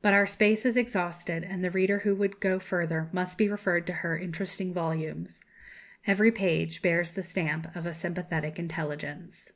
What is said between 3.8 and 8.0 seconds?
to her interesting volumes. Every page bears the stamp of a